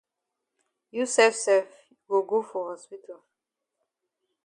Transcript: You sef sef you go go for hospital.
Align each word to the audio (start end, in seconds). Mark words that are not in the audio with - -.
You 0.95 1.05
sef 1.15 1.33
sef 1.45 1.67
you 1.91 1.97
go 2.07 2.21
go 2.23 2.41
for 2.41 2.71
hospital. 2.71 3.21